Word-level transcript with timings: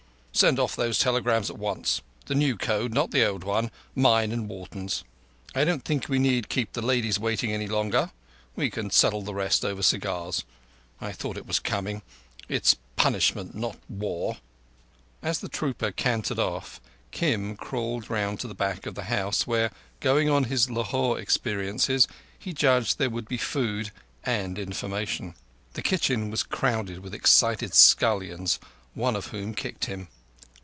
Send 0.33 0.59
off 0.61 0.77
those 0.77 0.97
telegrams 0.97 1.49
at 1.49 1.57
once—the 1.59 2.33
new 2.33 2.55
code, 2.55 2.93
not 2.93 3.11
the 3.11 3.23
old—mine 3.27 4.31
and 4.31 4.47
Wharton's. 4.47 5.03
I 5.53 5.65
don't 5.65 5.83
think 5.83 6.07
we 6.07 6.19
need 6.19 6.47
keep 6.47 6.71
the 6.71 6.81
ladies 6.81 7.19
waiting 7.19 7.51
any 7.51 7.67
longer. 7.67 8.11
We 8.55 8.69
can 8.69 8.91
settle 8.91 9.21
the 9.23 9.33
rest 9.35 9.65
over 9.65 9.79
the 9.79 9.83
cigars. 9.83 10.45
I 11.01 11.11
thought 11.11 11.35
it 11.35 11.45
was 11.45 11.59
coming. 11.59 12.01
It's 12.47 12.77
punishment—not 12.95 13.77
war." 13.89 14.37
As 15.21 15.39
the 15.39 15.49
trooper 15.49 15.91
cantered 15.91 16.39
off, 16.39 16.79
Kim 17.11 17.57
crawled 17.57 18.09
round 18.09 18.39
to 18.39 18.47
the 18.47 18.55
back 18.55 18.85
of 18.85 18.95
the 18.95 19.03
house, 19.03 19.45
where, 19.45 19.69
going 19.99 20.29
on 20.29 20.45
his 20.45 20.69
Lahore 20.71 21.19
experiences, 21.19 22.07
he 22.39 22.53
judged 22.53 22.97
there 22.97 23.09
would 23.11 23.27
be 23.27 23.37
food—and 23.37 24.57
information. 24.57 25.35
The 25.73 25.83
kitchen 25.83 26.31
was 26.31 26.41
crowded 26.41 26.99
with 26.99 27.13
excited 27.13 27.75
scullions, 27.75 28.59
one 28.93 29.17
of 29.17 29.27
whom 29.27 29.53
kicked 29.53 29.85
him. 29.85 30.07